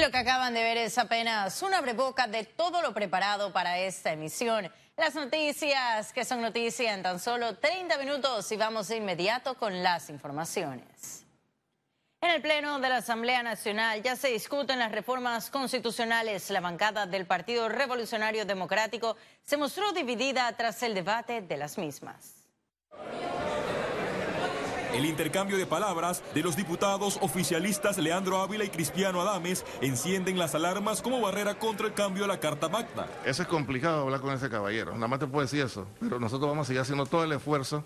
Lo 0.00 0.10
que 0.10 0.16
acaban 0.16 0.54
de 0.54 0.62
ver 0.62 0.78
es 0.78 0.96
apenas 0.96 1.60
una 1.60 1.82
breboca 1.82 2.26
de 2.26 2.44
todo 2.44 2.80
lo 2.80 2.94
preparado 2.94 3.52
para 3.52 3.78
esta 3.78 4.10
emisión. 4.10 4.72
Las 4.96 5.14
noticias 5.14 6.14
que 6.14 6.24
son 6.24 6.40
noticias 6.40 6.96
en 6.96 7.02
tan 7.02 7.20
solo 7.20 7.58
30 7.58 7.98
minutos 7.98 8.50
y 8.50 8.56
vamos 8.56 8.88
de 8.88 8.96
inmediato 8.96 9.56
con 9.56 9.82
las 9.82 10.08
informaciones. 10.08 11.26
En 12.22 12.30
el 12.30 12.40
Pleno 12.40 12.80
de 12.80 12.88
la 12.88 12.96
Asamblea 12.96 13.42
Nacional 13.42 14.02
ya 14.02 14.16
se 14.16 14.28
discuten 14.28 14.78
las 14.78 14.90
reformas 14.90 15.50
constitucionales. 15.50 16.48
La 16.48 16.60
bancada 16.60 17.04
del 17.04 17.26
Partido 17.26 17.68
Revolucionario 17.68 18.46
Democrático 18.46 19.18
se 19.42 19.58
mostró 19.58 19.92
dividida 19.92 20.50
tras 20.56 20.82
el 20.82 20.94
debate 20.94 21.42
de 21.42 21.56
las 21.58 21.76
mismas. 21.76 22.46
El 24.92 25.06
intercambio 25.06 25.56
de 25.56 25.66
palabras 25.66 26.22
de 26.34 26.42
los 26.42 26.56
diputados 26.56 27.18
oficialistas 27.22 27.96
Leandro 27.96 28.40
Ávila 28.40 28.64
y 28.64 28.70
Cristiano 28.70 29.20
Adames 29.20 29.64
encienden 29.80 30.36
las 30.36 30.56
alarmas 30.56 31.00
como 31.00 31.20
barrera 31.20 31.54
contra 31.54 31.86
el 31.86 31.94
cambio 31.94 32.24
a 32.24 32.26
la 32.26 32.40
Carta 32.40 32.68
Magna. 32.68 33.06
Eso 33.24 33.42
es 33.42 33.48
complicado 33.48 34.02
hablar 34.02 34.20
con 34.20 34.34
ese 34.34 34.50
caballero, 34.50 34.92
nada 34.94 35.06
más 35.06 35.20
te 35.20 35.28
puedo 35.28 35.42
decir 35.42 35.62
eso, 35.62 35.86
pero 36.00 36.18
nosotros 36.18 36.50
vamos 36.50 36.66
a 36.66 36.68
seguir 36.68 36.80
haciendo 36.80 37.06
todo 37.06 37.22
el 37.22 37.30
esfuerzo 37.30 37.84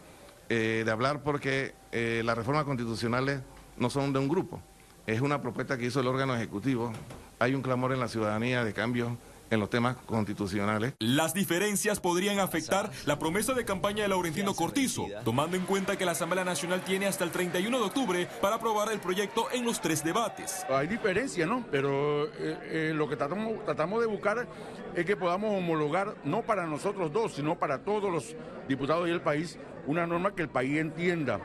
eh, 0.48 0.82
de 0.84 0.90
hablar 0.90 1.22
porque 1.22 1.74
eh, 1.92 2.22
las 2.24 2.38
reformas 2.38 2.64
constitucionales 2.64 3.42
no 3.76 3.90
son 3.90 4.14
de 4.14 4.18
un 4.18 4.28
grupo, 4.28 4.62
es 5.06 5.20
una 5.20 5.42
propuesta 5.42 5.76
que 5.76 5.84
hizo 5.84 6.00
el 6.00 6.06
órgano 6.06 6.34
ejecutivo, 6.34 6.90
hay 7.38 7.54
un 7.54 7.60
clamor 7.60 7.92
en 7.92 8.00
la 8.00 8.08
ciudadanía 8.08 8.64
de 8.64 8.72
cambio 8.72 9.18
en 9.54 9.60
los 9.60 9.70
temas 9.70 9.96
constitucionales. 10.06 10.94
Las 10.98 11.34
diferencias 11.34 12.00
podrían 12.00 12.38
afectar 12.38 12.90
la 13.06 13.18
promesa 13.18 13.54
de 13.54 13.64
campaña 13.64 14.02
de 14.02 14.08
Laurentino 14.08 14.54
Cortizo, 14.54 15.06
tomando 15.24 15.56
en 15.56 15.64
cuenta 15.64 15.96
que 15.96 16.04
la 16.04 16.12
Asamblea 16.12 16.44
Nacional 16.44 16.82
tiene 16.82 17.06
hasta 17.06 17.24
el 17.24 17.30
31 17.30 17.78
de 17.78 17.84
octubre 17.84 18.28
para 18.40 18.56
aprobar 18.56 18.92
el 18.92 18.98
proyecto 18.98 19.46
en 19.52 19.64
los 19.64 19.80
tres 19.80 20.04
debates. 20.04 20.64
Hay 20.68 20.86
diferencia, 20.86 21.46
¿no? 21.46 21.64
Pero 21.70 22.26
eh, 22.26 22.30
eh, 22.64 22.92
lo 22.94 23.08
que 23.08 23.16
tratamos, 23.16 23.64
tratamos 23.64 24.00
de 24.00 24.06
buscar 24.06 24.46
es 24.94 25.04
que 25.06 25.16
podamos 25.16 25.56
homologar, 25.56 26.14
no 26.24 26.42
para 26.42 26.66
nosotros 26.66 27.12
dos, 27.12 27.34
sino 27.34 27.58
para 27.58 27.78
todos 27.78 28.12
los 28.12 28.36
diputados 28.68 29.08
y 29.08 29.12
el 29.12 29.20
país, 29.20 29.58
una 29.86 30.06
norma 30.06 30.34
que 30.34 30.42
el 30.42 30.48
país 30.48 30.78
entienda, 30.78 31.40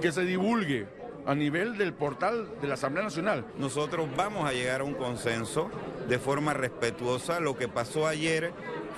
que 0.00 0.12
se 0.12 0.24
divulgue 0.24 1.01
a 1.26 1.34
nivel 1.34 1.78
del 1.78 1.92
portal 1.92 2.48
de 2.60 2.68
la 2.68 2.74
Asamblea 2.74 3.04
Nacional. 3.04 3.44
Nosotros 3.58 4.08
vamos 4.16 4.48
a 4.48 4.52
llegar 4.52 4.80
a 4.80 4.84
un 4.84 4.94
consenso 4.94 5.70
de 6.08 6.18
forma 6.18 6.54
respetuosa. 6.54 7.40
Lo 7.40 7.56
que 7.56 7.68
pasó 7.68 8.06
ayer 8.06 8.52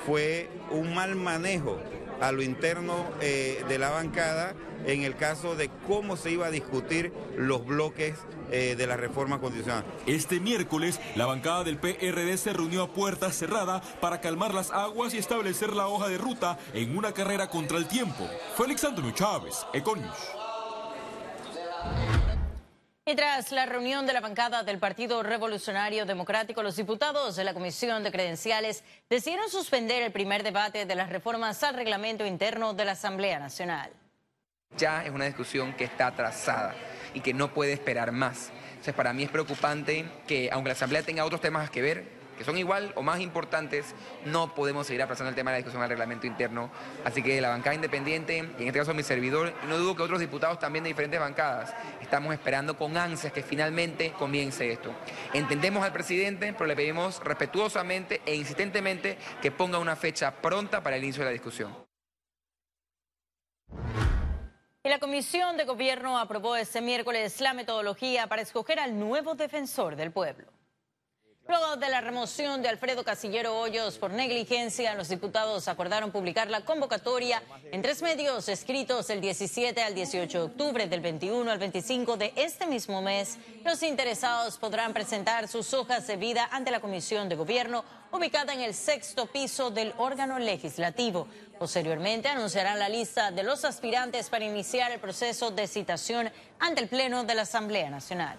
fue 0.06 0.48
un 0.70 0.94
mal 0.94 1.16
manejo 1.16 1.78
a 2.20 2.32
lo 2.32 2.42
interno 2.42 2.94
eh, 3.20 3.64
de 3.68 3.78
la 3.78 3.90
bancada 3.90 4.54
en 4.86 5.02
el 5.02 5.16
caso 5.16 5.56
de 5.56 5.70
cómo 5.86 6.16
se 6.16 6.30
iba 6.30 6.46
a 6.46 6.50
discutir 6.50 7.12
los 7.36 7.64
bloques 7.64 8.16
eh, 8.50 8.74
de 8.76 8.86
la 8.86 8.96
reforma 8.96 9.40
constitucional. 9.40 9.84
Este 10.06 10.40
miércoles, 10.40 11.00
la 11.16 11.26
bancada 11.26 11.64
del 11.64 11.78
PRD 11.78 12.36
se 12.36 12.52
reunió 12.52 12.82
a 12.82 12.92
puerta 12.92 13.32
cerrada 13.32 13.80
para 14.00 14.20
calmar 14.20 14.52
las 14.52 14.70
aguas 14.70 15.14
y 15.14 15.18
establecer 15.18 15.72
la 15.72 15.88
hoja 15.88 16.08
de 16.08 16.18
ruta 16.18 16.58
en 16.74 16.96
una 16.96 17.12
carrera 17.12 17.48
contra 17.48 17.78
el 17.78 17.88
tiempo. 17.88 18.28
Félix 18.56 18.84
Antonio 18.84 19.12
Chávez, 19.12 19.66
Econius. 19.72 20.43
Y 23.06 23.16
tras 23.16 23.52
la 23.52 23.66
reunión 23.66 24.06
de 24.06 24.14
la 24.14 24.22
bancada 24.22 24.62
del 24.62 24.78
Partido 24.78 25.22
Revolucionario 25.22 26.06
Democrático, 26.06 26.62
los 26.62 26.76
diputados 26.76 27.36
de 27.36 27.44
la 27.44 27.52
Comisión 27.52 28.02
de 28.02 28.10
Credenciales 28.10 28.82
decidieron 29.10 29.50
suspender 29.50 30.02
el 30.02 30.10
primer 30.10 30.42
debate 30.42 30.86
de 30.86 30.94
las 30.94 31.10
reformas 31.10 31.62
al 31.64 31.74
reglamento 31.74 32.24
interno 32.24 32.72
de 32.72 32.86
la 32.86 32.92
Asamblea 32.92 33.38
Nacional. 33.38 33.90
Ya 34.78 35.04
es 35.04 35.10
una 35.10 35.26
discusión 35.26 35.74
que 35.74 35.84
está 35.84 36.06
atrasada 36.06 36.74
y 37.12 37.20
que 37.20 37.34
no 37.34 37.52
puede 37.52 37.74
esperar 37.74 38.10
más. 38.10 38.50
Entonces, 38.70 38.94
para 38.94 39.12
mí 39.12 39.24
es 39.24 39.30
preocupante 39.30 40.06
que, 40.26 40.48
aunque 40.50 40.70
la 40.70 40.72
Asamblea 40.74 41.02
tenga 41.02 41.26
otros 41.26 41.42
temas 41.42 41.68
que 41.68 41.82
ver, 41.82 42.10
que 42.36 42.44
son 42.44 42.58
igual 42.58 42.92
o 42.96 43.02
más 43.02 43.20
importantes, 43.20 43.94
no 44.24 44.54
podemos 44.54 44.86
seguir 44.86 45.02
aplazando 45.02 45.30
el 45.30 45.34
tema 45.34 45.50
de 45.50 45.54
la 45.54 45.58
discusión 45.58 45.80
del 45.82 45.90
reglamento 45.90 46.26
interno. 46.26 46.70
Así 47.04 47.22
que 47.22 47.40
la 47.40 47.48
bancada 47.48 47.74
independiente, 47.74 48.36
y 48.36 48.62
en 48.62 48.66
este 48.68 48.78
caso 48.78 48.94
mi 48.94 49.02
servidor, 49.02 49.52
y 49.62 49.66
no 49.66 49.78
dudo 49.78 49.96
que 49.96 50.02
otros 50.02 50.20
diputados 50.20 50.58
también 50.58 50.84
de 50.84 50.88
diferentes 50.88 51.18
bancadas, 51.18 51.74
estamos 52.00 52.32
esperando 52.32 52.76
con 52.76 52.96
ansias 52.96 53.32
que 53.32 53.42
finalmente 53.42 54.12
comience 54.12 54.70
esto. 54.70 54.92
Entendemos 55.32 55.84
al 55.84 55.92
presidente, 55.92 56.52
pero 56.52 56.66
le 56.66 56.76
pedimos 56.76 57.20
respetuosamente 57.22 58.20
e 58.26 58.34
insistentemente 58.34 59.18
que 59.40 59.50
ponga 59.50 59.78
una 59.78 59.96
fecha 59.96 60.32
pronta 60.32 60.82
para 60.82 60.96
el 60.96 61.04
inicio 61.04 61.20
de 61.20 61.26
la 61.26 61.32
discusión. 61.32 61.84
La 64.84 64.98
Comisión 64.98 65.56
de 65.56 65.64
Gobierno 65.64 66.18
aprobó 66.18 66.56
este 66.56 66.82
miércoles 66.82 67.40
la 67.40 67.54
metodología 67.54 68.26
para 68.26 68.42
escoger 68.42 68.78
al 68.78 68.98
nuevo 68.98 69.34
defensor 69.34 69.96
del 69.96 70.12
pueblo. 70.12 70.52
Luego 71.46 71.76
de 71.76 71.90
la 71.90 72.00
remoción 72.00 72.62
de 72.62 72.70
Alfredo 72.70 73.04
Casillero 73.04 73.58
Hoyos 73.58 73.98
por 73.98 74.10
negligencia, 74.10 74.94
los 74.94 75.10
diputados 75.10 75.68
acordaron 75.68 76.10
publicar 76.10 76.48
la 76.48 76.64
convocatoria 76.64 77.42
en 77.70 77.82
tres 77.82 78.00
medios 78.00 78.48
escritos 78.48 79.08
del 79.08 79.20
17 79.20 79.82
al 79.82 79.94
18 79.94 80.38
de 80.38 80.44
octubre, 80.44 80.88
del 80.88 81.02
21 81.02 81.50
al 81.50 81.58
25 81.58 82.16
de 82.16 82.32
este 82.36 82.66
mismo 82.66 83.02
mes. 83.02 83.36
Los 83.62 83.82
interesados 83.82 84.56
podrán 84.56 84.94
presentar 84.94 85.46
sus 85.46 85.74
hojas 85.74 86.06
de 86.06 86.16
vida 86.16 86.48
ante 86.50 86.70
la 86.70 86.80
Comisión 86.80 87.28
de 87.28 87.36
Gobierno, 87.36 87.84
ubicada 88.10 88.54
en 88.54 88.60
el 88.62 88.72
sexto 88.72 89.26
piso 89.26 89.70
del 89.70 89.92
órgano 89.98 90.38
legislativo. 90.38 91.28
Posteriormente 91.58 92.28
anunciarán 92.28 92.78
la 92.78 92.88
lista 92.88 93.30
de 93.32 93.42
los 93.42 93.66
aspirantes 93.66 94.30
para 94.30 94.46
iniciar 94.46 94.92
el 94.92 94.98
proceso 94.98 95.50
de 95.50 95.66
citación 95.66 96.32
ante 96.58 96.80
el 96.80 96.88
Pleno 96.88 97.24
de 97.24 97.34
la 97.34 97.42
Asamblea 97.42 97.90
Nacional. 97.90 98.38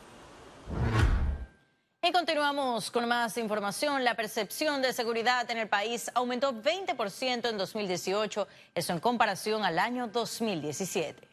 Y 2.07 2.11
continuamos 2.11 2.91
con 2.91 3.07
más 3.07 3.35
información. 3.35 4.03
La 4.03 4.13
percepción 4.13 4.79
de 4.79 4.93
seguridad 4.93 5.49
en 5.49 5.57
el 5.57 5.67
país 5.67 6.11
aumentó 6.13 6.53
20% 6.53 7.49
en 7.49 7.57
2018, 7.57 8.47
eso 8.75 8.93
en 8.93 8.99
comparación 8.99 9.65
al 9.65 9.79
año 9.79 10.07
2017. 10.07 11.27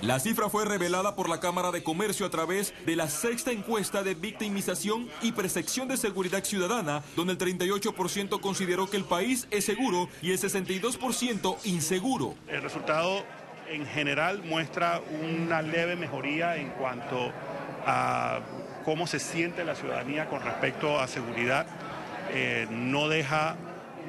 La 0.00 0.18
cifra 0.20 0.48
fue 0.48 0.64
revelada 0.64 1.14
por 1.16 1.28
la 1.28 1.38
Cámara 1.38 1.70
de 1.70 1.82
Comercio 1.82 2.24
a 2.24 2.30
través 2.30 2.72
de 2.86 2.96
la 2.96 3.10
sexta 3.10 3.52
encuesta 3.52 4.02
de 4.02 4.14
victimización 4.14 5.10
y 5.20 5.32
percepción 5.32 5.86
de 5.86 5.98
seguridad 5.98 6.42
ciudadana, 6.44 7.02
donde 7.14 7.34
el 7.34 7.38
38% 7.38 8.40
consideró 8.40 8.88
que 8.88 8.96
el 8.96 9.04
país 9.04 9.46
es 9.50 9.66
seguro 9.66 10.08
y 10.22 10.30
el 10.30 10.38
62% 10.38 11.58
inseguro. 11.64 12.36
El 12.46 12.62
resultado 12.62 13.22
en 13.70 13.86
general 13.86 14.42
muestra 14.44 15.02
una 15.22 15.62
leve 15.62 15.96
mejoría 15.96 16.56
en 16.56 16.70
cuanto 16.70 17.26
a 17.26 17.47
cómo 18.84 19.06
se 19.06 19.18
siente 19.18 19.64
la 19.64 19.74
ciudadanía 19.74 20.26
con 20.26 20.42
respecto 20.42 20.98
a 20.98 21.06
seguridad, 21.06 21.66
eh, 22.32 22.66
no, 22.70 23.08
deja, 23.08 23.56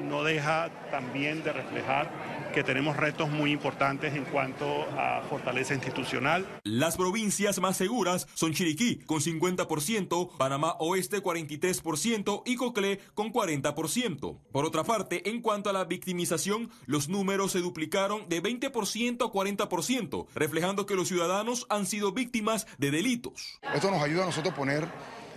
no 0.08 0.22
deja 0.24 0.68
también 0.90 1.42
de 1.42 1.52
reflejar 1.52 2.08
que 2.52 2.64
tenemos 2.64 2.96
retos 2.96 3.30
muy 3.30 3.52
importantes 3.52 4.14
en 4.14 4.24
cuanto 4.24 4.82
a 4.98 5.22
fortaleza 5.28 5.74
institucional. 5.74 6.46
Las 6.64 6.96
provincias 6.96 7.60
más 7.60 7.76
seguras 7.76 8.26
son 8.34 8.52
Chiriquí 8.52 8.96
con 9.06 9.20
50%, 9.20 10.36
Panamá 10.36 10.76
Oeste 10.78 11.22
43% 11.22 12.42
y 12.46 12.56
Coclé 12.56 13.00
con 13.14 13.32
40%. 13.32 14.38
Por 14.52 14.64
otra 14.64 14.84
parte, 14.84 15.30
en 15.30 15.42
cuanto 15.42 15.70
a 15.70 15.72
la 15.72 15.84
victimización, 15.84 16.70
los 16.86 17.08
números 17.08 17.52
se 17.52 17.60
duplicaron 17.60 18.28
de 18.28 18.42
20% 18.42 19.24
a 19.24 19.32
40%, 19.32 20.26
reflejando 20.34 20.86
que 20.86 20.96
los 20.96 21.08
ciudadanos 21.08 21.66
han 21.68 21.86
sido 21.86 22.12
víctimas 22.12 22.66
de 22.78 22.90
delitos. 22.90 23.60
Esto 23.74 23.90
nos 23.90 24.02
ayuda 24.02 24.24
a 24.24 24.26
nosotros 24.26 24.52
a 24.52 24.56
poner 24.56 24.88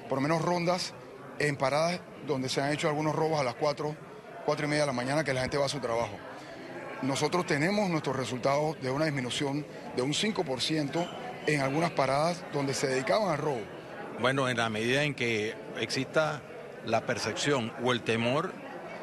por 0.10 0.18
lo 0.18 0.22
menos 0.22 0.42
rondas 0.42 0.94
en 1.40 1.56
paradas 1.56 2.02
donde 2.28 2.50
se 2.50 2.62
han 2.62 2.72
hecho 2.72 2.88
algunos 2.88 3.16
robos 3.16 3.40
a 3.40 3.44
las 3.44 3.56
4, 3.56 3.96
4 4.46 4.66
y 4.66 4.70
media 4.70 4.84
de 4.84 4.88
la 4.88 4.94
mañana 4.94 5.24
que 5.24 5.34
la 5.34 5.42
gente 5.42 5.58
va 5.58 5.66
a 5.66 5.70
su 5.70 5.80
trabajo 5.80 6.18
nosotros 7.04 7.46
tenemos 7.46 7.90
nuestros 7.90 8.16
resultados 8.16 8.82
de 8.82 8.90
una 8.90 9.06
disminución 9.06 9.66
de 9.96 10.02
un 10.02 10.14
5% 10.14 11.08
en 11.48 11.62
algunas 11.62 11.92
paradas 11.92 12.44
donde 12.54 12.74
se 12.74 12.88
dedicaban 12.88 13.30
al 13.30 13.38
robo. 13.38 13.62
Bueno, 14.22 14.48
en 14.48 14.58
la 14.58 14.70
medida 14.70 15.04
en 15.04 15.14
que 15.14 15.54
exista 15.80 16.42
la 16.86 17.02
percepción 17.02 17.74
o 17.84 17.92
el 17.92 18.02
temor, 18.04 18.54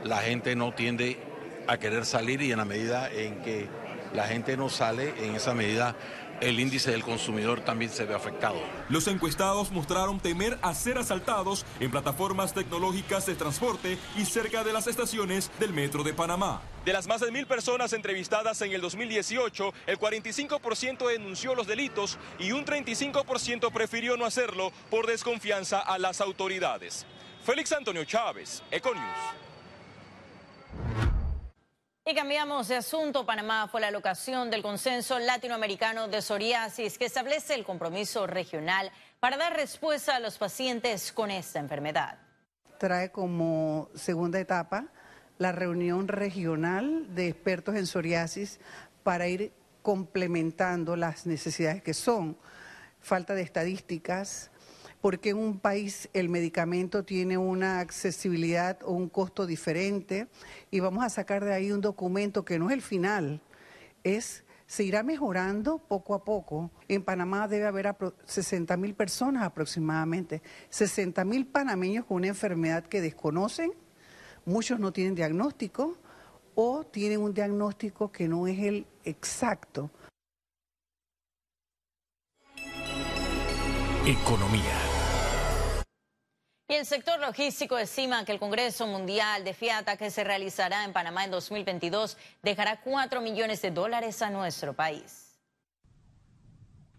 la 0.02 0.19
gente 0.19 0.56
no 0.56 0.72
tiende 0.72 1.19
a 1.66 1.76
querer 1.78 2.06
salir 2.06 2.40
y 2.40 2.52
en 2.52 2.58
la 2.58 2.64
medida 2.64 3.10
en 3.12 3.42
que 3.42 3.69
la 4.14 4.26
gente 4.26 4.56
no 4.56 4.70
sale, 4.70 5.12
en 5.22 5.34
esa 5.34 5.54
medida 5.54 5.94
el 6.40 6.60
índice 6.60 6.90
del 6.90 7.02
consumidor 7.02 7.60
también 7.60 7.90
se 7.90 8.04
ve 8.04 8.14
afectado. 8.14 8.60
Los 8.88 9.06
encuestados 9.06 9.70
mostraron 9.70 10.20
temer 10.20 10.58
a 10.62 10.75
ser 10.75 10.98
asaltados 10.98 11.64
en 11.81 11.90
plataformas 11.90 12.54
tecnológicas 12.54 13.26
de 13.26 13.34
transporte 13.34 13.98
y 14.16 14.25
cerca 14.25 14.64
de 14.64 14.72
las 14.72 14.87
estaciones 14.87 15.50
del 15.58 15.72
Metro 15.72 16.02
de 16.02 16.14
Panamá. 16.14 16.62
De 16.84 16.92
las 16.92 17.06
más 17.06 17.20
de 17.20 17.31
mil 17.31 17.46
personas 17.46 17.92
entrevistadas 17.92 18.62
en 18.62 18.72
el 18.72 18.81
2018, 18.81 19.72
el 19.87 19.98
45% 19.98 21.08
denunció 21.08 21.54
los 21.54 21.66
delitos 21.66 22.19
y 22.38 22.52
un 22.52 22.64
35% 22.64 23.70
prefirió 23.72 24.16
no 24.16 24.25
hacerlo 24.25 24.72
por 24.88 25.06
desconfianza 25.06 25.81
a 25.81 25.98
las 25.98 26.20
autoridades. 26.20 27.06
Félix 27.44 27.72
Antonio 27.72 28.04
Chávez, 28.04 28.62
Econius. 28.70 29.50
Y 32.06 32.14
cambiamos 32.14 32.69
de 32.69 32.76
asunto. 32.76 33.26
Panamá 33.26 33.69
fue 33.69 33.81
la 33.81 33.91
locación 33.91 34.50
del 34.50 34.62
consenso 34.62 35.19
latinoamericano 35.19 36.08
de 36.08 36.23
psoriasis 36.23 36.97
que 36.97 37.05
establece 37.05 37.55
el 37.55 37.64
compromiso 37.64 38.26
regional 38.26 38.91
para 39.20 39.37
dar 39.37 39.55
respuesta 39.55 40.17
a 40.17 40.20
los 40.20 40.38
pacientes 40.38 41.12
con 41.12 41.31
esta 41.31 41.58
enfermedad. 41.58 42.19
Trae 42.79 43.12
como 43.12 43.91
segunda 43.94 44.41
etapa 44.41 44.87
la 45.37 45.52
reunión 45.52 46.08
regional 46.08 47.14
de 47.14 47.29
expertos 47.29 47.76
en 47.76 47.87
psoriasis 47.87 48.61
para 49.02 49.29
ir 49.29 49.52
complementando 49.82 50.97
las 50.97 51.26
necesidades 51.26 51.82
que 51.82 51.94
son 51.94 52.38
falta 52.99 53.35
de 53.35 53.43
estadísticas, 53.43 54.50
porque 55.00 55.31
en 55.31 55.38
un 55.38 55.58
país 55.58 56.08
el 56.12 56.29
medicamento 56.29 57.05
tiene 57.05 57.38
una 57.38 57.81
accesibilidad 57.81 58.79
o 58.85 58.93
un 58.93 59.08
costo 59.08 59.47
diferente 59.47 60.29
y 60.70 60.81
vamos 60.81 61.05
a 61.05 61.11
sacar 61.11 61.44
de 61.44 61.55
ahí 61.55 61.73
un 61.73 61.81
documento 61.81 62.44
que 62.44 62.58
no 62.58 62.69
es 62.69 62.75
el 62.75 62.82
final, 62.82 63.41
es 64.05 64.44
se 64.67 64.85
irá 64.85 65.02
mejorando 65.02 65.79
poco 65.79 66.14
a 66.14 66.23
poco. 66.23 66.70
En 66.87 67.02
Panamá 67.02 67.49
debe 67.49 67.67
haber 67.67 67.93
60 68.25 68.76
mil 68.76 68.94
personas 68.94 69.43
aproximadamente, 69.43 70.43
60 70.69 71.25
mil 71.25 71.44
panameños 71.47 72.05
con 72.05 72.19
una 72.19 72.29
enfermedad 72.29 72.85
que 72.85 73.00
desconocen, 73.00 73.73
muchos 74.44 74.79
no 74.79 74.93
tienen 74.93 75.17
diagnóstico 75.17 75.97
o 76.55 76.85
tienen 76.85 77.20
un 77.20 77.35
diagnóstico 77.35 78.12
que 78.12 78.29
no 78.29 78.47
es 78.47 78.61
el 78.61 78.87
exacto. 79.05 79.91
Economía. 84.06 84.89
Y 86.70 86.75
el 86.75 86.87
sector 86.87 87.19
logístico 87.19 87.76
estima 87.78 88.25
que 88.25 88.31
el 88.31 88.38
Congreso 88.38 88.87
Mundial 88.87 89.43
de 89.43 89.55
Fiata 89.55 89.96
que 89.96 90.08
se 90.08 90.22
realizará 90.22 90.84
en 90.84 90.93
Panamá 90.93 91.25
en 91.25 91.32
2022 91.32 92.17
dejará 92.44 92.81
4 92.81 93.20
millones 93.20 93.61
de 93.61 93.72
dólares 93.72 94.22
a 94.22 94.31
nuestro 94.31 94.72
país. 94.72 95.37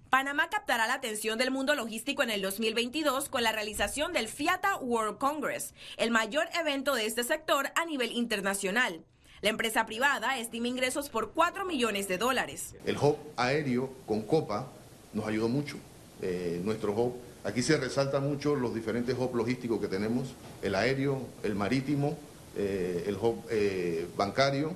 Panamá 0.09 0.49
captará 0.49 0.87
la 0.87 0.95
atención 0.95 1.37
del 1.37 1.51
mundo 1.51 1.73
logístico 1.73 2.21
en 2.21 2.31
el 2.31 2.41
2022 2.41 3.29
con 3.29 3.43
la 3.43 3.53
realización 3.53 4.11
del 4.11 4.27
Fiata 4.27 4.75
World 4.75 5.17
Congress, 5.19 5.73
el 5.95 6.11
mayor 6.11 6.49
evento 6.59 6.93
de 6.93 7.05
este 7.05 7.23
sector 7.23 7.71
a 7.75 7.85
nivel 7.85 8.11
internacional. 8.11 9.05
La 9.39 9.51
empresa 9.51 9.85
privada 9.85 10.37
estima 10.37 10.67
ingresos 10.67 11.07
por 11.07 11.31
4 11.31 11.63
millones 11.63 12.09
de 12.09 12.17
dólares. 12.17 12.75
El 12.85 12.97
hub 12.97 13.17
aéreo 13.37 13.89
con 14.05 14.21
Copa 14.23 14.67
nos 15.13 15.25
ayudó 15.25 15.47
mucho. 15.47 15.77
Eh, 16.21 16.59
nuestro 16.61 16.91
hub, 16.91 17.30
aquí 17.43 17.61
se 17.61 17.77
resalta 17.77 18.19
mucho 18.19 18.55
los 18.55 18.73
diferentes 18.73 19.15
hubs 19.17 19.35
logísticos 19.35 19.79
que 19.79 19.87
tenemos, 19.87 20.29
el 20.61 20.75
aéreo, 20.75 21.21
el 21.43 21.55
marítimo, 21.55 22.17
eh, 22.55 23.05
el 23.07 23.15
hub 23.15 23.43
eh, 23.49 24.07
bancario 24.17 24.73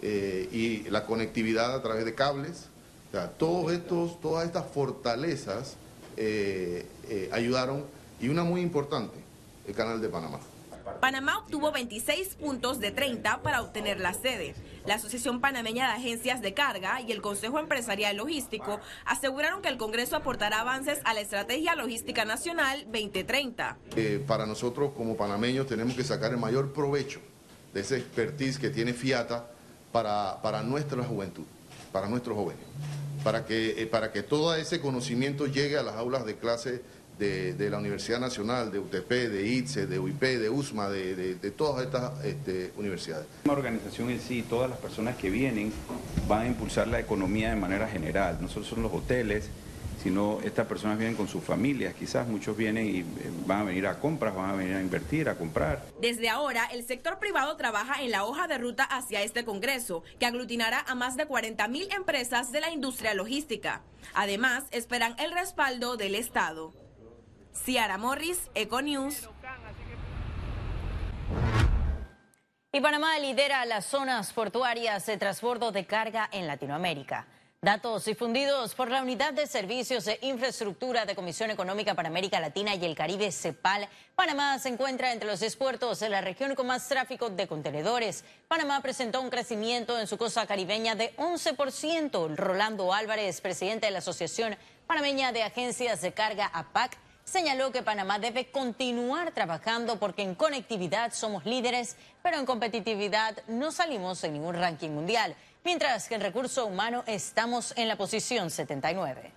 y 0.00 0.88
la 0.90 1.04
conectividad 1.06 1.74
a 1.74 1.82
través 1.82 2.04
de 2.04 2.14
cables. 2.14 2.66
todos 3.36 3.72
estos, 3.72 4.20
todas 4.20 4.46
estas 4.46 4.64
fortalezas 4.70 5.76
ayudaron 7.32 7.84
y 8.20 8.28
una 8.28 8.44
muy 8.44 8.60
importante, 8.60 9.16
el 9.66 9.74
canal 9.74 10.00
de 10.00 10.08
Panamá. 10.08 10.38
Panamá 11.00 11.38
obtuvo 11.38 11.70
26 11.70 12.34
puntos 12.34 12.80
de 12.80 12.90
30 12.90 13.42
para 13.42 13.62
obtener 13.62 14.00
la 14.00 14.14
sede. 14.14 14.54
La 14.88 14.94
Asociación 14.94 15.42
Panameña 15.42 15.86
de 15.86 15.92
Agencias 15.92 16.40
de 16.40 16.54
Carga 16.54 17.02
y 17.02 17.12
el 17.12 17.20
Consejo 17.20 17.58
Empresarial 17.58 18.16
Logístico 18.16 18.80
aseguraron 19.04 19.60
que 19.60 19.68
el 19.68 19.76
Congreso 19.76 20.16
aportará 20.16 20.60
avances 20.60 20.98
a 21.04 21.12
la 21.12 21.20
Estrategia 21.20 21.74
Logística 21.74 22.24
Nacional 22.24 22.84
2030. 22.84 23.76
Eh, 23.96 24.24
para 24.26 24.46
nosotros 24.46 24.92
como 24.96 25.14
panameños 25.14 25.66
tenemos 25.66 25.94
que 25.94 26.04
sacar 26.04 26.30
el 26.30 26.38
mayor 26.38 26.72
provecho 26.72 27.20
de 27.74 27.82
ese 27.82 27.98
expertise 27.98 28.58
que 28.58 28.70
tiene 28.70 28.94
FIATA 28.94 29.50
para, 29.92 30.40
para 30.40 30.62
nuestra 30.62 31.04
juventud, 31.04 31.44
para 31.92 32.08
nuestros 32.08 32.34
jóvenes, 32.34 32.64
para 33.22 33.44
que, 33.44 33.82
eh, 33.82 33.86
para 33.86 34.10
que 34.10 34.22
todo 34.22 34.54
ese 34.54 34.80
conocimiento 34.80 35.46
llegue 35.46 35.76
a 35.76 35.82
las 35.82 35.96
aulas 35.96 36.24
de 36.24 36.36
clase 36.36 36.80
de, 37.18 37.70
la 37.70 37.78
Universidad 37.78 38.20
Nacional, 38.20 38.70
de 38.70 38.78
UTP, 38.78 39.08
de 39.08 39.46
ITSE, 39.46 39.86
de 39.86 39.98
UIP, 39.98 40.22
de 40.22 40.48
USMA, 40.48 40.88
de, 40.88 41.34
todas 41.56 41.84
estas 41.84 42.24
este, 42.24 42.72
universidades. 42.76 43.26
La 43.44 43.52
organización 43.52 44.10
en 44.10 44.20
sí, 44.20 44.44
todas 44.48 44.70
las 44.70 44.78
personas 44.78 45.16
que 45.16 45.30
vienen 45.30 45.72
van 46.26 46.42
a 46.42 46.46
impulsar 46.46 46.88
la 46.88 47.00
economía 47.00 47.50
de 47.50 47.56
manera 47.56 47.88
general, 47.88 48.38
no 48.40 48.48
solo 48.48 48.64
son 48.64 48.82
los 48.82 48.92
hoteles, 48.92 49.48
sino 50.02 50.38
estas 50.44 50.66
personas 50.66 50.96
vienen 50.96 51.16
con 51.16 51.28
sus 51.28 51.42
familias, 51.42 51.94
quizás 51.94 52.28
muchos 52.28 52.56
vienen 52.56 52.86
y 52.86 52.98
eh, 53.00 53.04
van 53.46 53.60
a 53.60 53.64
venir 53.64 53.86
a 53.86 53.98
compras, 53.98 54.34
van 54.34 54.50
a 54.50 54.54
venir 54.54 54.74
a 54.74 54.80
invertir, 54.80 55.28
a 55.28 55.34
comprar. 55.34 55.84
Desde 56.00 56.28
ahora, 56.28 56.66
el 56.72 56.86
sector 56.86 57.18
privado 57.18 57.56
trabaja 57.56 58.02
en 58.02 58.12
la 58.12 58.24
hoja 58.24 58.46
de 58.46 58.58
ruta 58.58 58.84
hacia 58.84 59.22
este 59.22 59.44
Congreso, 59.44 60.04
que 60.20 60.26
aglutinará 60.26 60.84
a 60.86 60.94
más 60.94 61.16
de 61.16 61.26
40 61.26 61.66
mil 61.68 61.88
empresas 61.92 62.52
de 62.52 62.60
la 62.60 62.70
industria 62.70 63.14
logística. 63.14 63.82
Además, 64.14 64.64
esperan 64.70 65.16
el 65.18 65.32
respaldo 65.32 65.96
del 65.96 66.14
Estado. 66.14 66.72
Ciara 67.54 67.98
Morris, 67.98 68.50
Econews. 68.54 69.28
Y 72.72 72.80
Panamá 72.80 73.18
lidera 73.18 73.64
las 73.64 73.86
zonas 73.86 74.32
portuarias 74.32 75.06
de 75.06 75.16
transbordo 75.16 75.72
de 75.72 75.86
carga 75.86 76.28
en 76.32 76.46
Latinoamérica. 76.46 77.26
Datos 77.60 78.04
difundidos 78.04 78.76
por 78.76 78.88
la 78.88 79.02
Unidad 79.02 79.32
de 79.32 79.48
Servicios 79.48 80.06
e 80.06 80.16
Infraestructura 80.22 81.06
de 81.06 81.16
Comisión 81.16 81.50
Económica 81.50 81.96
para 81.96 82.08
América 82.08 82.38
Latina 82.38 82.76
y 82.76 82.84
el 82.84 82.94
Caribe, 82.94 83.32
CEPAL, 83.32 83.88
Panamá 84.14 84.56
se 84.60 84.68
encuentra 84.68 85.12
entre 85.12 85.28
los 85.28 85.42
expuertos 85.42 85.98
de 85.98 86.08
la 86.08 86.20
región 86.20 86.54
con 86.54 86.68
más 86.68 86.86
tráfico 86.86 87.30
de 87.30 87.48
contenedores. 87.48 88.24
Panamá 88.46 88.80
presentó 88.80 89.20
un 89.20 89.28
crecimiento 89.28 89.98
en 89.98 90.06
su 90.06 90.16
costa 90.16 90.46
caribeña 90.46 90.94
de 90.94 91.16
11%. 91.16 92.36
Rolando 92.36 92.94
Álvarez, 92.94 93.40
presidente 93.40 93.86
de 93.86 93.92
la 93.92 93.98
Asociación 93.98 94.56
Panameña 94.86 95.32
de 95.32 95.42
Agencias 95.42 96.00
de 96.00 96.12
Carga, 96.12 96.46
APAC, 96.54 96.96
señaló 97.28 97.70
que 97.72 97.82
Panamá 97.82 98.18
debe 98.18 98.50
continuar 98.50 99.32
trabajando 99.32 99.98
porque 99.98 100.22
en 100.22 100.34
conectividad 100.34 101.12
somos 101.12 101.44
líderes, 101.44 101.96
pero 102.22 102.38
en 102.38 102.46
competitividad 102.46 103.36
no 103.48 103.70
salimos 103.70 104.24
en 104.24 104.32
ningún 104.32 104.54
ranking 104.54 104.90
mundial, 104.90 105.34
mientras 105.64 106.08
que 106.08 106.14
en 106.14 106.22
recurso 106.22 106.66
humano 106.66 107.04
estamos 107.06 107.74
en 107.76 107.88
la 107.88 107.96
posición 107.96 108.50
79. 108.50 109.32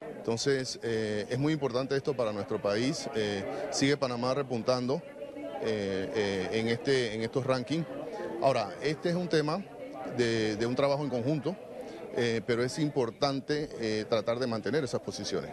Entonces, 0.00 0.80
eh, 0.82 1.26
es 1.30 1.38
muy 1.38 1.52
importante 1.52 1.96
esto 1.96 2.14
para 2.14 2.32
nuestro 2.32 2.60
país. 2.60 3.08
Eh, 3.14 3.44
sigue 3.70 3.96
Panamá 3.96 4.34
repuntando 4.34 5.00
eh, 5.62 6.48
en, 6.52 6.68
este, 6.68 7.14
en 7.14 7.22
estos 7.22 7.46
rankings. 7.46 7.86
Ahora, 8.42 8.74
este 8.82 9.10
es 9.10 9.14
un 9.14 9.28
tema 9.28 9.64
de, 10.16 10.56
de 10.56 10.66
un 10.66 10.74
trabajo 10.74 11.04
en 11.04 11.10
conjunto, 11.10 11.56
pero 12.46 12.62
es 12.62 12.78
importante 12.78 14.04
tratar 14.08 14.38
de 14.38 14.46
mantener 14.46 14.84
esas 14.84 15.00
posiciones. 15.00 15.50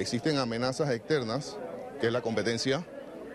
Existen 0.00 0.38
amenazas 0.38 0.88
externas, 0.92 1.58
que 2.00 2.06
es 2.06 2.12
la 2.12 2.22
competencia 2.22 2.82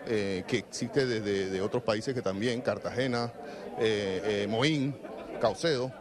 eh, 0.04 0.42
que 0.48 0.58
existe 0.58 1.06
desde 1.06 1.60
otros 1.60 1.84
países 1.84 2.12
que 2.12 2.22
también, 2.22 2.60
Cartagena, 2.60 3.32
eh, 3.78 4.42
eh, 4.42 4.46
Moín, 4.48 5.00
Caucedo, 5.40 5.92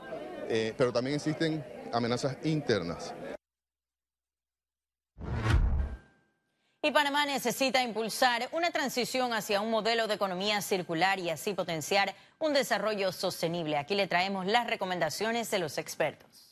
pero 0.75 0.91
también 0.91 1.17
existen 1.17 1.63
amenazas 1.93 2.37
internas. 2.43 3.13
Y 6.81 6.89
Panamá 6.91 7.27
necesita 7.27 7.83
impulsar 7.83 8.49
una 8.51 8.71
transición 8.71 9.33
hacia 9.33 9.61
un 9.61 9.69
modelo 9.69 10.07
de 10.07 10.15
economía 10.15 10.63
circular 10.63 11.19
y 11.19 11.29
así 11.29 11.53
potenciar 11.53 12.15
un 12.39 12.53
desarrollo 12.53 13.11
sostenible. 13.11 13.77
Aquí 13.77 13.93
le 13.93 14.07
traemos 14.07 14.47
las 14.47 14.65
recomendaciones 14.65 15.51
de 15.51 15.59
los 15.59 15.77
expertos. 15.77 16.44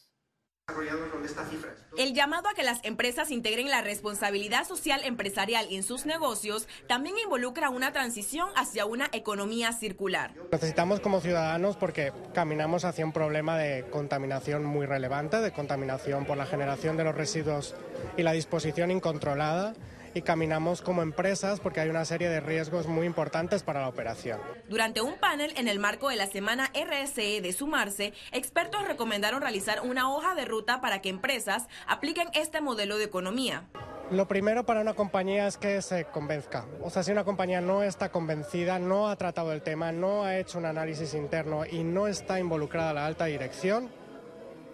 El 1.97 2.13
llamado 2.13 2.47
a 2.47 2.53
que 2.53 2.63
las 2.63 2.79
empresas 2.85 3.31
integren 3.31 3.69
la 3.69 3.81
responsabilidad 3.81 4.65
social 4.65 5.01
empresarial 5.03 5.67
en 5.69 5.83
sus 5.83 6.05
negocios 6.05 6.69
también 6.87 7.15
involucra 7.21 7.69
una 7.69 7.91
transición 7.91 8.47
hacia 8.55 8.85
una 8.85 9.09
economía 9.11 9.73
circular. 9.73 10.31
Necesitamos 10.53 11.01
como 11.01 11.19
ciudadanos 11.19 11.75
porque 11.75 12.13
caminamos 12.33 12.85
hacia 12.85 13.05
un 13.05 13.11
problema 13.11 13.57
de 13.57 13.83
contaminación 13.89 14.63
muy 14.63 14.85
relevante, 14.85 15.41
de 15.41 15.51
contaminación 15.51 16.25
por 16.25 16.37
la 16.37 16.45
generación 16.45 16.95
de 16.95 17.03
los 17.03 17.15
residuos 17.15 17.75
y 18.15 18.23
la 18.23 18.31
disposición 18.31 18.89
incontrolada 18.89 19.73
y 20.13 20.21
caminamos 20.21 20.81
como 20.81 21.01
empresas 21.01 21.59
porque 21.59 21.79
hay 21.79 21.89
una 21.89 22.05
serie 22.05 22.29
de 22.29 22.39
riesgos 22.39 22.87
muy 22.87 23.05
importantes 23.05 23.63
para 23.63 23.81
la 23.81 23.87
operación. 23.87 24.39
Durante 24.69 25.01
un 25.01 25.17
panel 25.17 25.53
en 25.57 25.67
el 25.67 25.79
marco 25.79 26.09
de 26.09 26.15
la 26.15 26.27
semana 26.27 26.71
RSE 26.73 27.41
de 27.41 27.53
Sumarse, 27.53 28.13
expertos 28.31 28.87
recomendaron 28.87 29.41
realizar 29.41 29.81
una 29.81 30.11
hoja 30.11 30.35
de 30.35 30.45
ruta 30.45 30.81
para 30.81 31.01
que 31.01 31.09
empresas 31.09 31.67
apliquen 31.87 32.29
este 32.33 32.61
modelo 32.61 32.97
de 32.97 33.05
economía. 33.05 33.67
Lo 34.11 34.27
primero 34.27 34.65
para 34.65 34.81
una 34.81 34.93
compañía 34.93 35.47
es 35.47 35.57
que 35.57 35.81
se 35.81 36.05
convenzca. 36.05 36.65
O 36.81 36.89
sea, 36.89 37.03
si 37.03 37.11
una 37.11 37.23
compañía 37.23 37.61
no 37.61 37.83
está 37.83 38.09
convencida, 38.09 38.77
no 38.77 39.09
ha 39.09 39.15
tratado 39.15 39.53
el 39.53 39.61
tema, 39.61 39.91
no 39.91 40.23
ha 40.23 40.37
hecho 40.37 40.59
un 40.59 40.65
análisis 40.65 41.13
interno 41.13 41.65
y 41.65 41.83
no 41.83 42.07
está 42.07 42.39
involucrada 42.39 42.93
la 42.93 43.05
alta 43.05 43.25
dirección, 43.25 43.89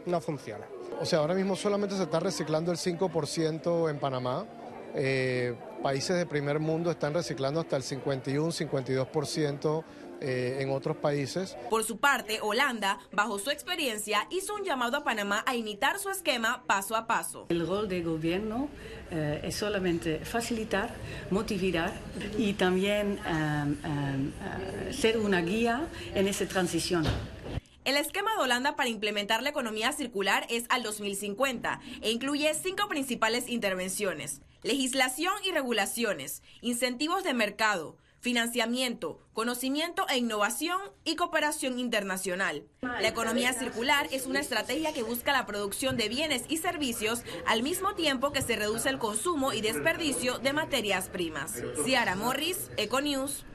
no 0.05 0.19
funciona. 0.19 0.65
O 1.00 1.05
sea, 1.05 1.19
ahora 1.19 1.36
mismo 1.36 1.55
solamente 1.55 1.96
se 1.96 2.03
está 2.03 2.19
reciclando 2.19 2.72
el 2.72 2.77
5% 2.77 3.89
en 3.89 4.00
Panamá 4.00 4.46
eh, 4.96 5.55
países 5.81 6.17
de 6.17 6.25
primer 6.25 6.60
mundo 6.60 6.91
están 6.91 7.13
reciclando 7.13 7.60
hasta 7.60 7.75
el 7.77 7.84
51-52% 7.84 9.84
eh, 10.22 10.58
en 10.60 10.69
otros 10.72 10.98
países. 10.98 11.55
Por 11.69 11.86
su 11.86 11.98
parte, 11.98 12.39
Holanda, 12.41 13.00
bajo 13.13 13.39
su 13.39 13.51
experiencia, 13.51 14.27
hizo 14.29 14.53
un 14.53 14.65
llamado 14.65 14.98
a 14.98 15.03
Panamá 15.05 15.46
a 15.46 15.55
imitar 15.55 15.98
su 15.98 16.10
esquema 16.10 16.63
paso 16.67 16.98
a 16.98 17.08
paso. 17.08 17.46
El 17.48 17.65
rol 17.65 17.88
del 17.88 18.03
gobierno 18.03 18.67
eh, 19.12 19.39
es 19.46 19.55
solamente 19.55 20.19
facilitar, 20.25 20.93
motivar 21.29 21.93
y 22.38 22.53
también 22.53 23.17
eh, 23.25 24.91
ser 24.91 25.19
una 25.19 25.41
guía 25.41 25.88
en 26.13 26.27
esa 26.27 26.46
transición. 26.48 27.05
El 27.86 27.96
esquema 27.96 28.36
de 28.36 28.43
Holanda 28.43 28.75
para 28.75 28.89
implementar 28.89 29.41
la 29.41 29.50
economía 29.50 29.93
circular 29.93 30.46
es 30.50 30.65
al 30.69 30.84
2050 30.84 31.79
e 32.01 32.12
incluye 32.12 32.53
cinco 32.53 32.89
principales 32.89 33.48
intervenciones. 33.48 34.41
Legislación 34.61 35.33
y 35.45 35.51
regulaciones, 35.51 36.43
incentivos 36.59 37.23
de 37.23 37.33
mercado, 37.33 37.95
financiamiento, 38.19 39.21
conocimiento 39.31 40.05
e 40.09 40.17
innovación 40.17 40.81
y 41.05 41.15
cooperación 41.15 41.79
internacional. 41.79 42.67
La 42.81 43.07
economía 43.07 43.53
circular 43.53 44.09
es 44.11 44.25
una 44.25 44.41
estrategia 44.41 44.91
que 44.91 45.03
busca 45.03 45.31
la 45.31 45.45
producción 45.45 45.95
de 45.95 46.09
bienes 46.09 46.43
y 46.49 46.57
servicios 46.57 47.23
al 47.47 47.63
mismo 47.63 47.95
tiempo 47.95 48.33
que 48.33 48.41
se 48.41 48.57
reduce 48.57 48.89
el 48.89 48.99
consumo 48.99 49.53
y 49.53 49.61
desperdicio 49.61 50.39
de 50.39 50.51
materias 50.51 51.07
primas. 51.07 51.53
Ciara 51.85 52.17
Morris, 52.17 52.69
Econews. 52.75 53.45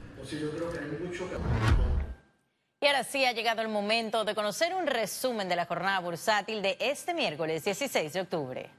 Y 2.81 2.87
ahora 2.87 3.03
sí 3.03 3.25
ha 3.25 3.31
llegado 3.31 3.61
el 3.61 3.67
momento 3.67 4.25
de 4.25 4.33
conocer 4.33 4.73
un 4.73 4.87
resumen 4.87 5.47
de 5.49 5.55
la 5.55 5.65
jornada 5.67 5.99
bursátil 5.99 6.63
de 6.63 6.77
este 6.79 7.13
miércoles 7.13 7.63
16 7.63 8.11
de 8.11 8.21
octubre. 8.21 8.69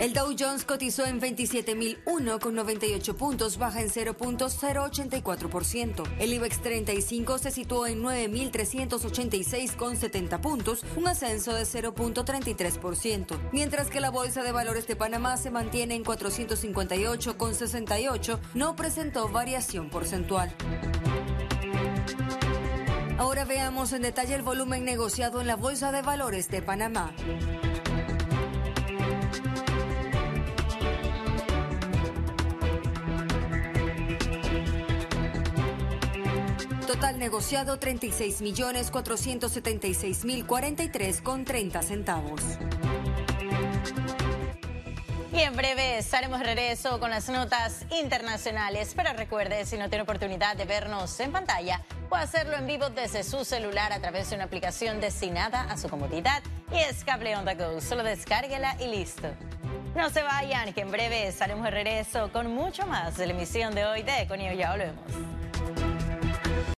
El 0.00 0.12
Dow 0.12 0.34
Jones 0.38 0.64
cotizó 0.64 1.06
en 1.06 1.20
27.001 1.20 2.40
con 2.40 2.54
98 2.54 3.16
puntos, 3.16 3.58
baja 3.58 3.80
en 3.80 3.90
0.084%. 3.90 6.02
El 6.18 6.34
IBEX 6.34 6.60
35 6.60 7.38
se 7.38 7.50
situó 7.52 7.86
en 7.86 8.02
9.386 8.02 9.76
con 9.76 9.96
70 9.96 10.40
puntos, 10.40 10.84
un 10.96 11.06
ascenso 11.06 11.54
de 11.54 11.62
0.33%, 11.62 13.38
mientras 13.52 13.88
que 13.88 14.00
la 14.00 14.10
Bolsa 14.10 14.42
de 14.42 14.52
Valores 14.52 14.86
de 14.86 14.96
Panamá 14.96 15.36
se 15.36 15.50
mantiene 15.50 15.94
en 15.94 16.04
458 16.04 17.38
con 17.38 17.54
68, 17.54 18.40
no 18.54 18.76
presentó 18.76 19.28
variación 19.28 19.90
porcentual. 19.90 20.54
Ahora 23.16 23.44
veamos 23.44 23.92
en 23.92 24.02
detalle 24.02 24.34
el 24.34 24.42
volumen 24.42 24.84
negociado 24.84 25.40
en 25.40 25.46
la 25.46 25.56
Bolsa 25.56 25.92
de 25.92 26.02
Valores 26.02 26.50
de 26.50 26.62
Panamá. 26.62 27.14
Total 37.04 37.18
negociado 37.18 37.78
36 37.78 38.40
millones 38.40 38.90
476 38.90 40.24
mil 40.24 40.46
43 40.46 41.20
con 41.20 41.44
30 41.44 41.82
centavos. 41.82 42.40
Y 45.30 45.40
en 45.40 45.54
breve 45.54 45.98
estaremos 45.98 46.40
regreso 46.40 46.98
con 47.00 47.10
las 47.10 47.28
notas 47.28 47.84
internacionales. 47.90 48.94
Pero 48.96 49.12
recuerde, 49.12 49.66
si 49.66 49.76
no 49.76 49.90
tiene 49.90 50.04
oportunidad 50.04 50.56
de 50.56 50.64
vernos 50.64 51.20
en 51.20 51.30
pantalla, 51.30 51.82
puede 52.08 52.22
hacerlo 52.22 52.56
en 52.56 52.66
vivo 52.66 52.88
desde 52.88 53.22
su 53.22 53.44
celular 53.44 53.92
a 53.92 54.00
través 54.00 54.30
de 54.30 54.36
una 54.36 54.44
aplicación 54.46 54.98
destinada 55.02 55.60
a 55.64 55.76
su 55.76 55.90
comodidad 55.90 56.42
y 56.72 56.78
es 56.78 57.04
Cable 57.04 57.36
On 57.36 57.44
The 57.44 57.54
Go. 57.56 57.82
Solo 57.82 58.02
descárguela 58.02 58.78
y 58.80 58.86
listo. 58.86 59.28
No 59.94 60.08
se 60.08 60.22
vayan, 60.22 60.72
que 60.72 60.80
en 60.80 60.90
breve 60.90 61.26
estaremos 61.26 61.64
de 61.64 61.70
regreso 61.70 62.32
con 62.32 62.50
mucho 62.54 62.86
más 62.86 63.18
de 63.18 63.26
la 63.26 63.34
emisión 63.34 63.74
de 63.74 63.84
hoy 63.84 64.02
de 64.02 64.22
Econio. 64.22 64.54
Ya 64.54 64.70
volvemos. 64.70 65.43